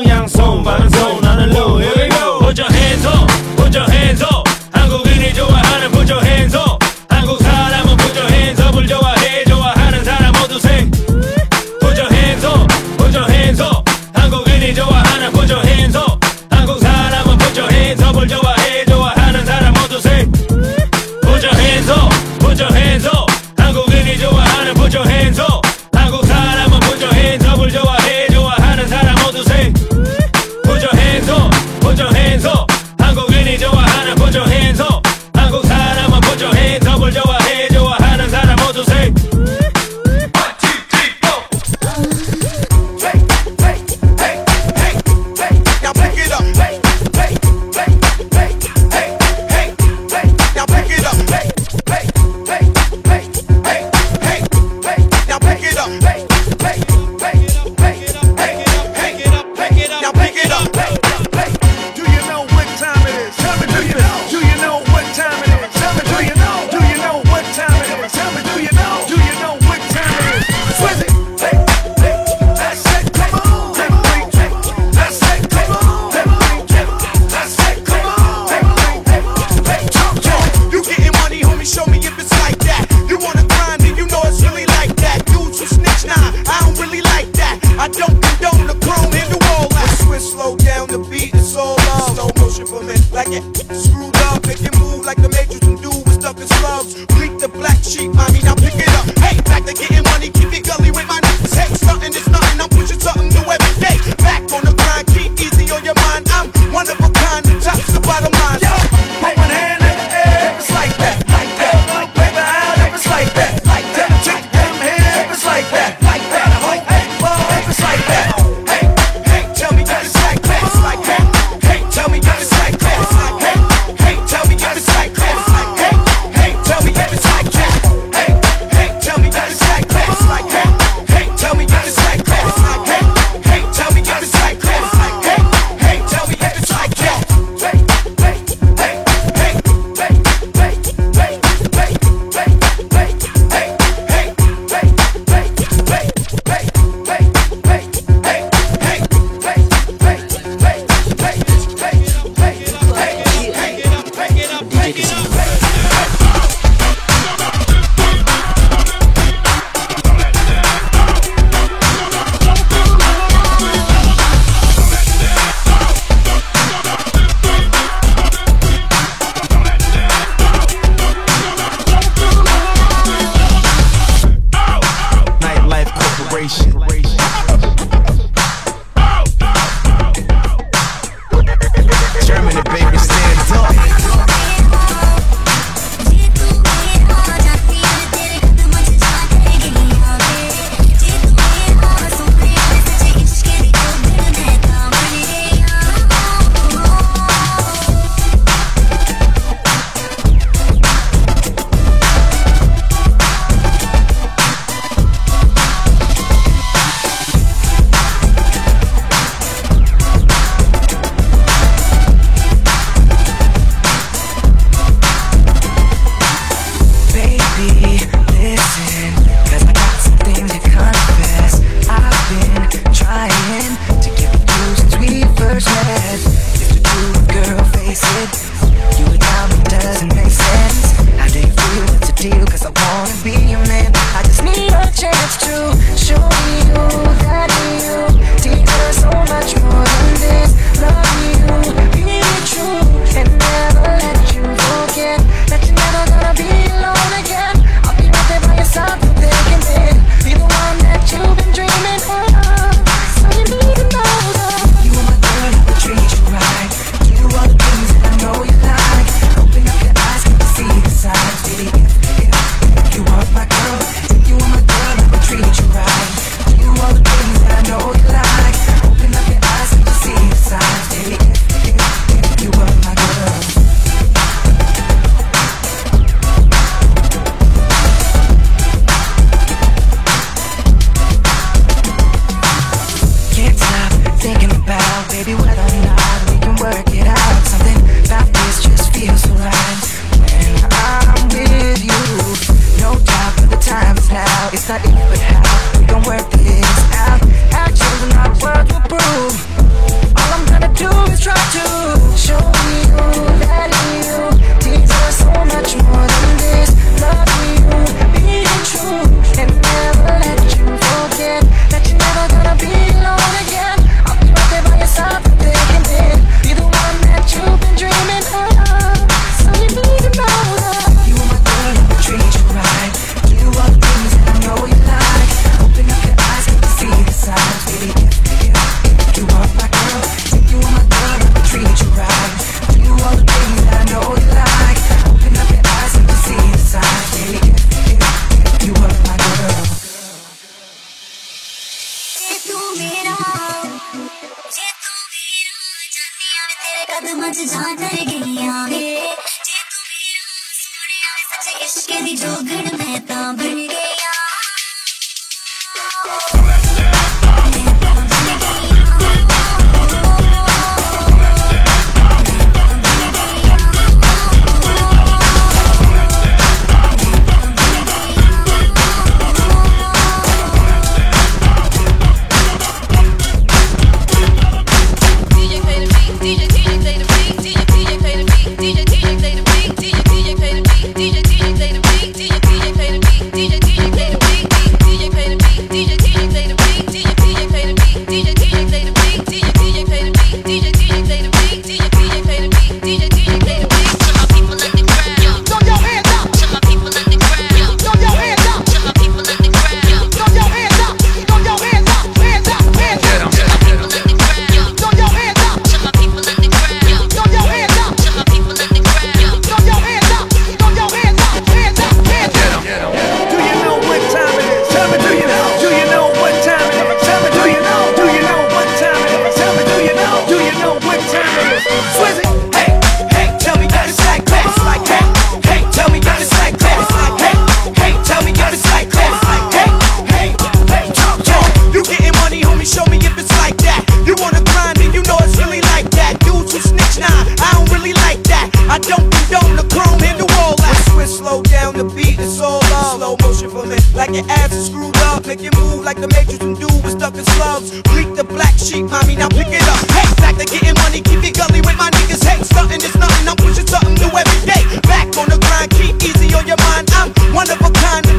cheap, 448.71 448.89
mommy, 448.89 449.15
now 449.15 449.27
pick 449.27 449.51
it 449.51 449.67
up. 449.67 449.83
Hey, 449.91 450.07
back 450.23 450.35
to 450.39 450.45
getting 450.45 450.75
money, 450.79 451.01
keep 451.01 451.23
it 451.23 451.35
gully 451.35 451.59
with 451.59 451.77
my 451.77 451.89
niggas. 451.91 452.23
Hey, 452.23 452.41
something 452.43 452.79
is 452.79 452.95
nothing, 452.95 453.27
I'm 453.27 453.35
pushing 453.35 453.67
something 453.67 453.95
new 453.95 454.07
every 454.07 454.41
day. 454.47 454.63
Back 454.87 455.11
on 455.19 455.27
the 455.27 455.37
grind, 455.43 455.71
keep 455.71 455.99
easy 455.99 456.33
on 456.33 456.47
your 456.47 456.57
mind. 456.71 456.87
I'm 456.95 457.11
one 457.35 457.49
of 457.51 457.59
a 457.59 457.71
kind. 457.71 458.10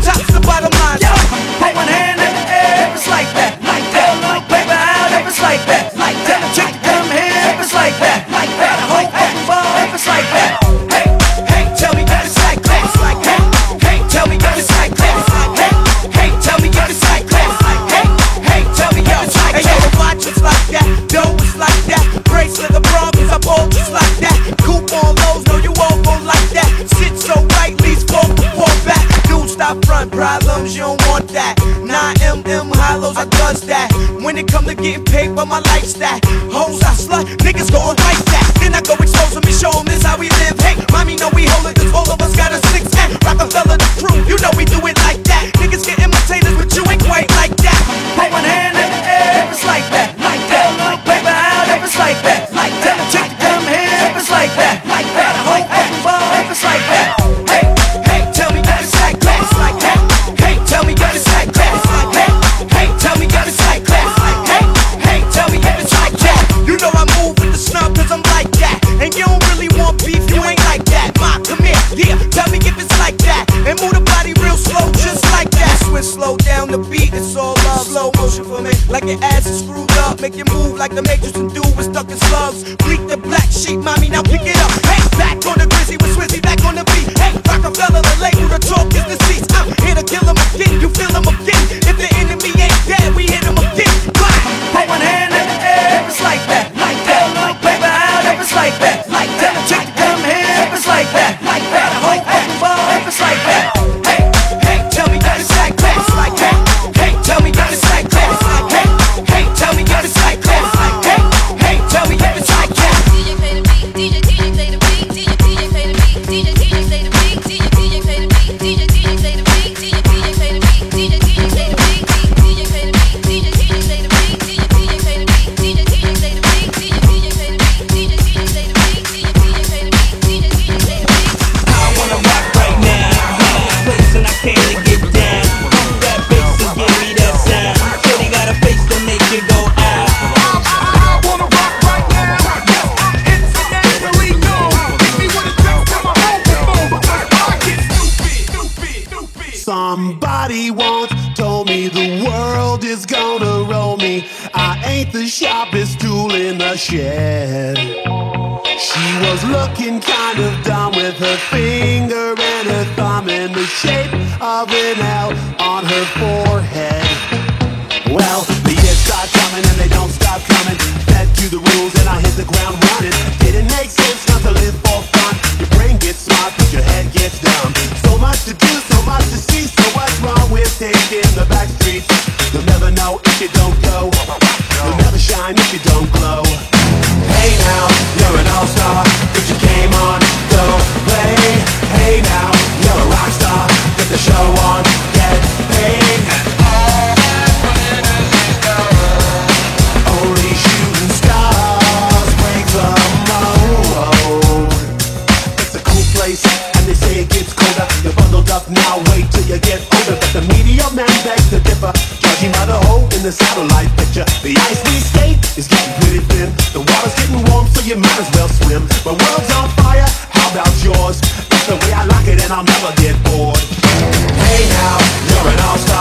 Get 222.96 223.16
bored. 223.24 223.56
Hey 223.56 224.68
now, 224.68 224.98
you're 225.28 225.52
an 225.52 225.60
all-star. 225.60 225.91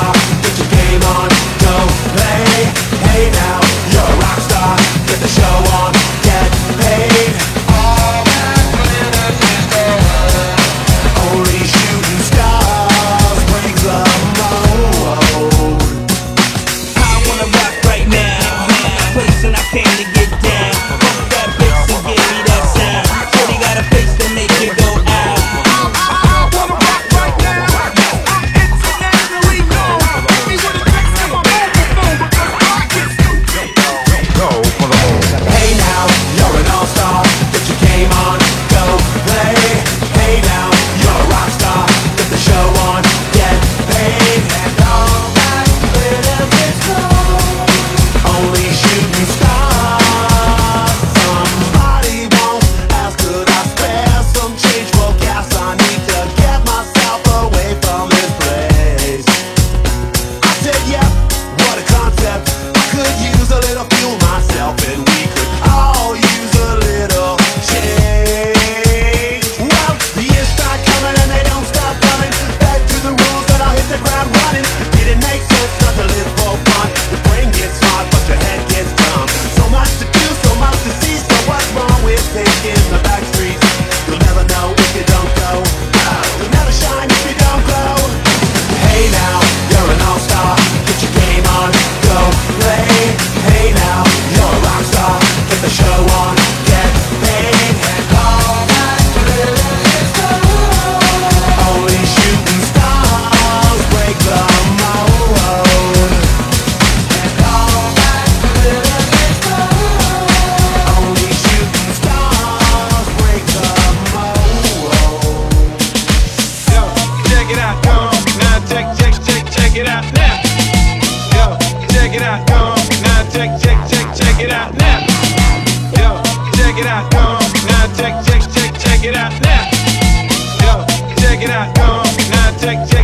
On. 132.64 132.92
Now 132.92 133.01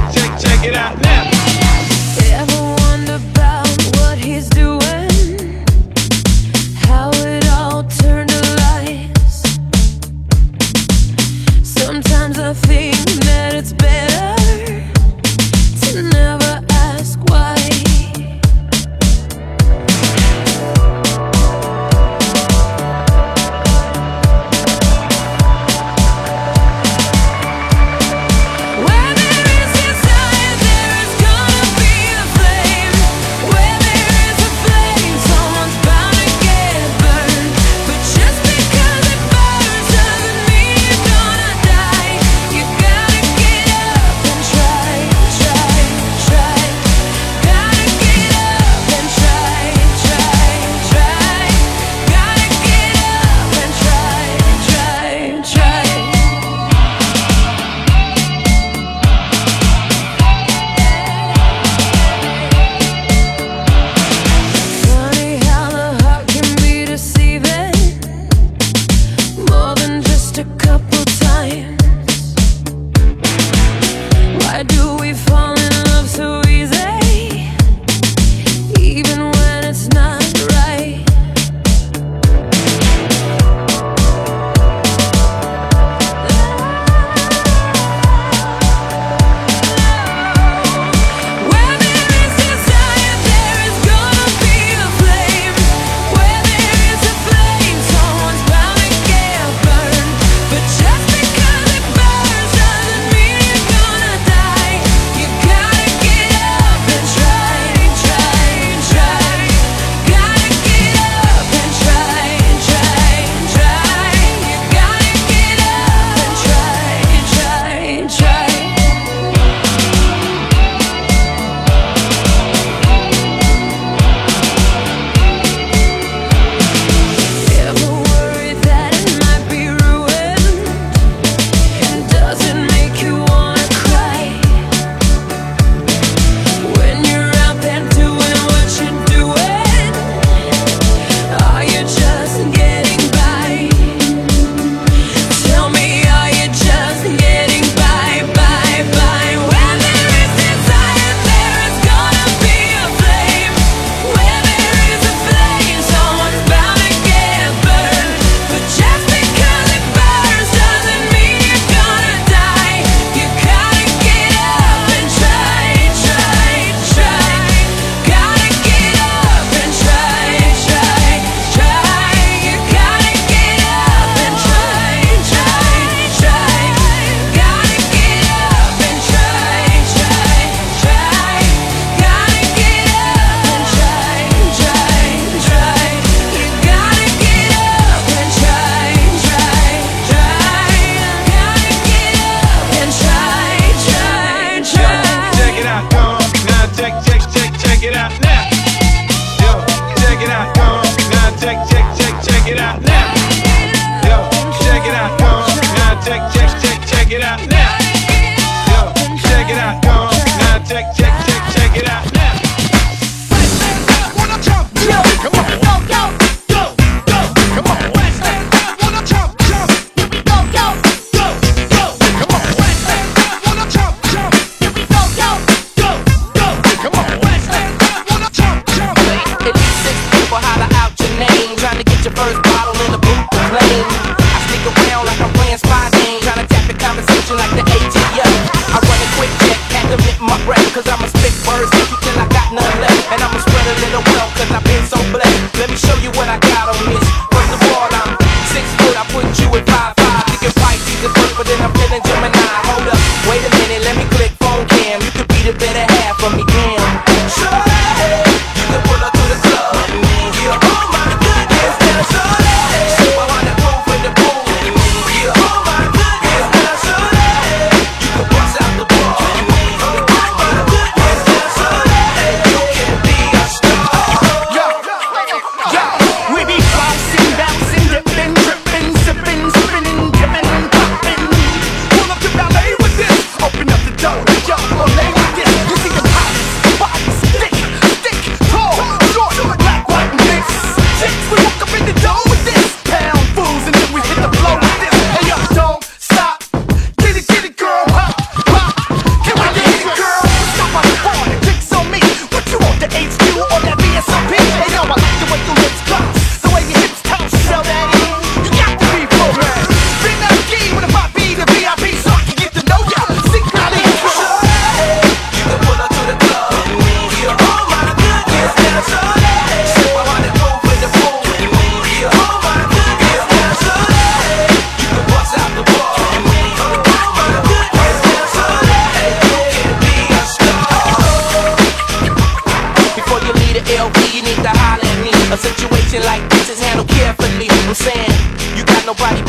carefully. 337.90 338.58
You 338.58 338.66
got 338.66 338.86
nobody 338.86 339.27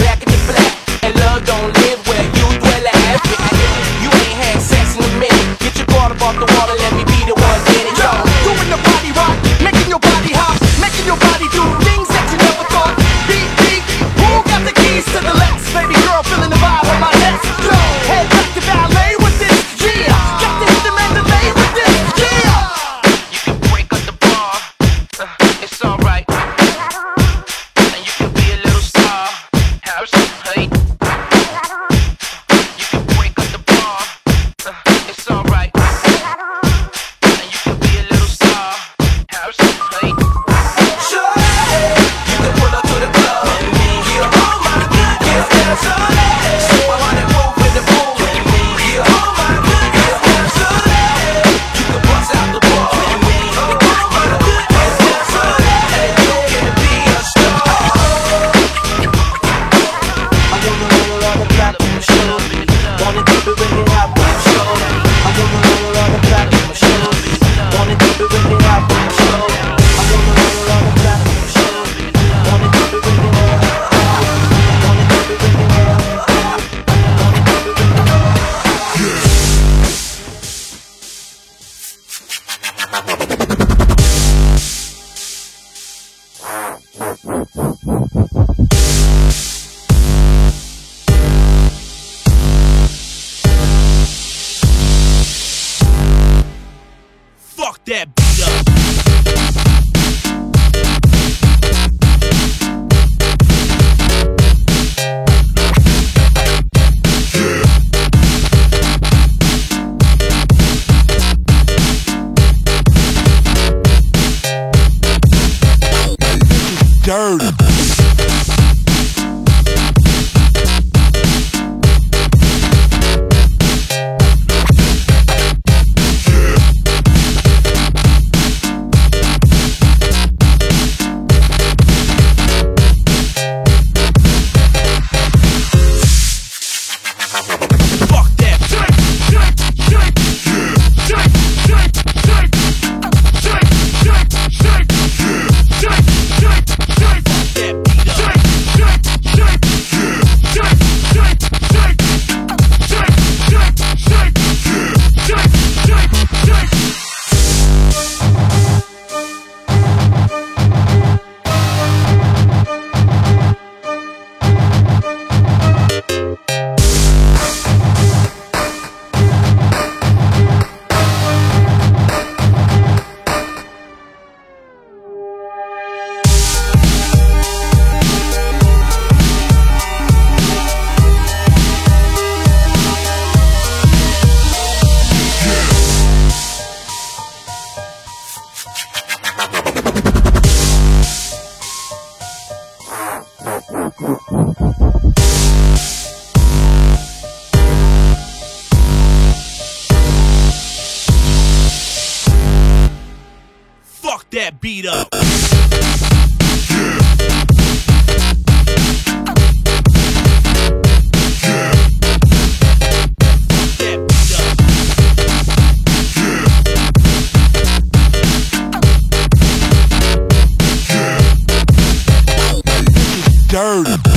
Dirty. 223.58 224.07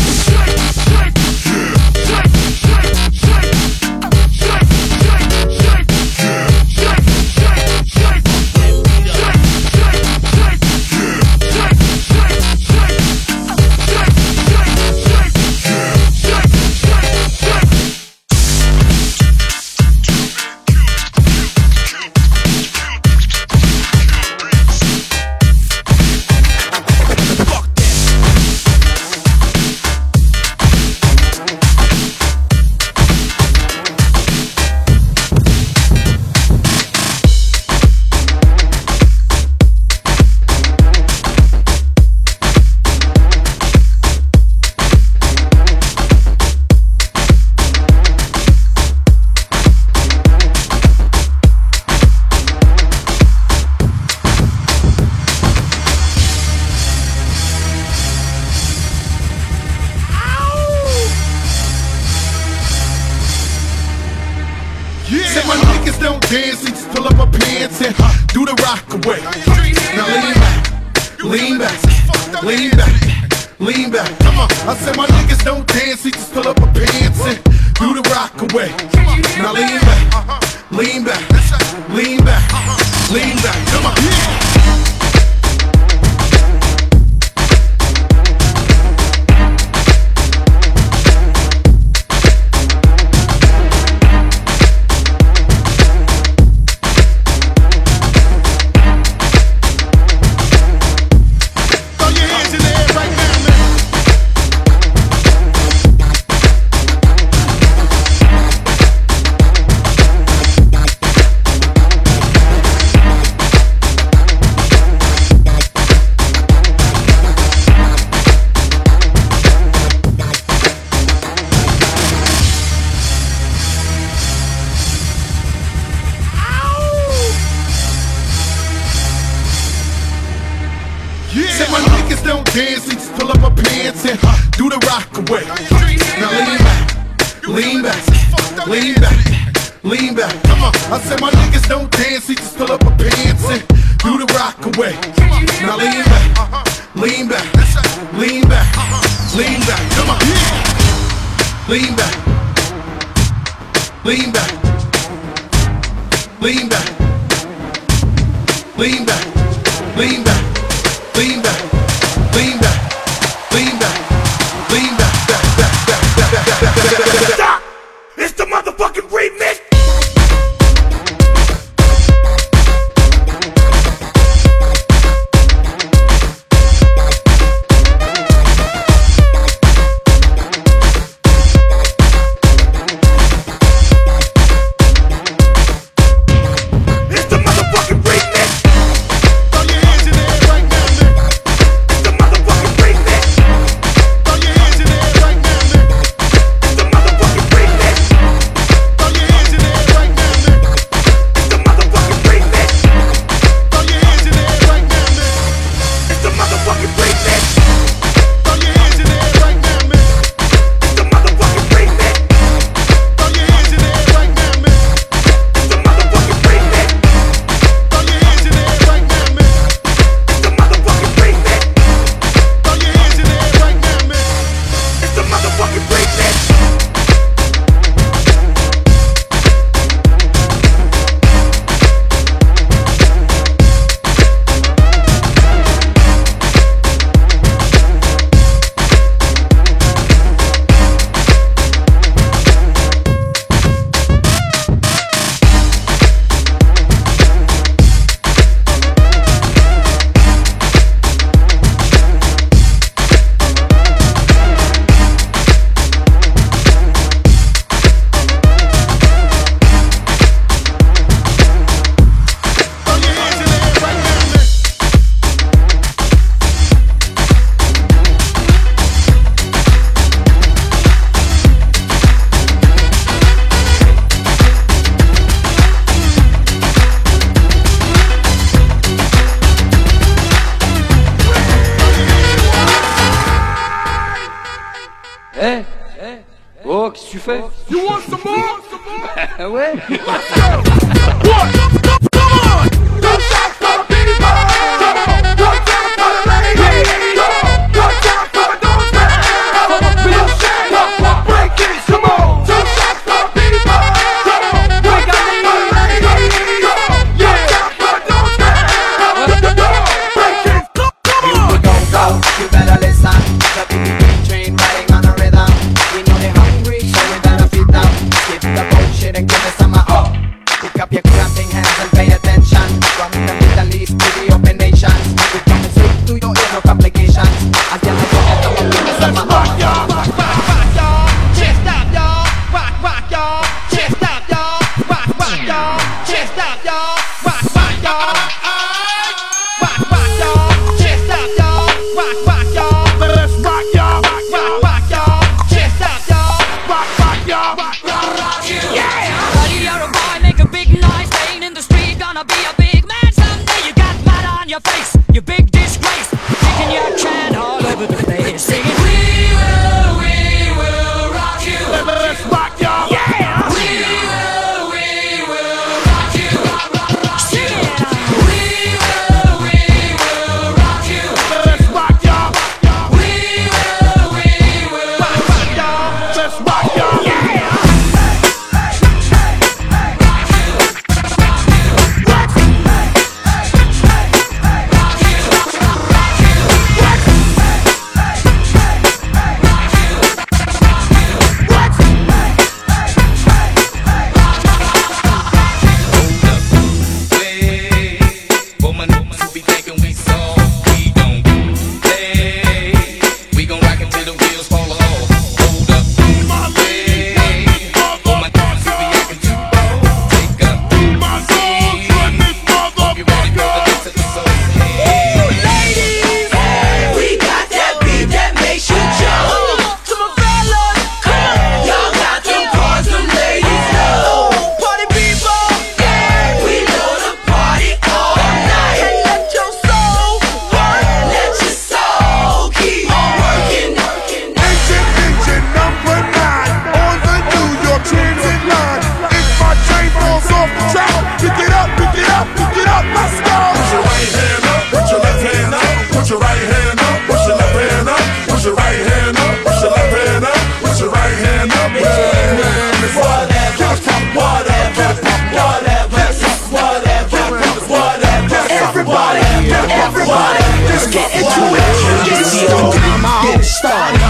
Started, 463.51 464.00